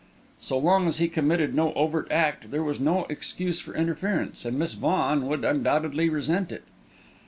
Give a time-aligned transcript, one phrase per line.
[0.39, 4.57] So long as he committed no overt act, there was no excuse for interference, and
[4.57, 6.63] Miss Vaughan would undoubtedly resent it.